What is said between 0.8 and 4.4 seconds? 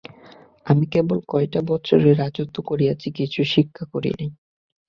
কেবল কয়টা বৎসর রাজত্বই করিয়াছি, কিছুই শিক্ষা করি নাই।